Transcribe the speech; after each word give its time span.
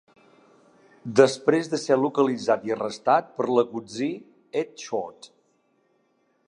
Després 1.19 1.69
de 1.73 1.79
ser 1.83 1.97
localitzat 2.05 2.65
i 2.69 2.73
arrestat 2.77 3.29
per 3.37 3.47
l'algutzir 3.51 4.11
Ed 4.63 4.75
Short. 4.87 5.31